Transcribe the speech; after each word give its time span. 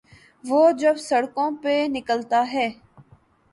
وہ 0.43 0.61
جب 0.71 0.95
سڑکوں 0.99 1.49
پہ 1.63 1.75
نکلتا 1.91 2.43
ہے۔ 2.53 2.67